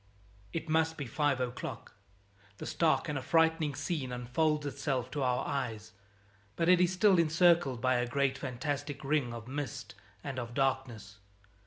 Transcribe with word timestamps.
It 0.51 0.67
must 0.67 0.97
be 0.97 1.05
five 1.05 1.39
o'clock. 1.39 1.93
The 2.57 2.65
stark 2.65 3.07
and 3.07 3.19
affrighting 3.19 3.75
scene 3.75 4.11
unfolds 4.11 4.65
itself 4.65 5.11
to 5.11 5.21
our 5.21 5.45
eyes, 5.45 5.91
but 6.55 6.67
it 6.67 6.81
is 6.81 6.91
still 6.91 7.19
encircled 7.19 7.81
by 7.81 7.97
a 7.97 8.07
great 8.07 8.35
fantastic 8.39 9.03
ring 9.03 9.31
of 9.31 9.47
mist 9.47 9.93
and 10.23 10.39
of 10.39 10.55
darkness. 10.55 11.19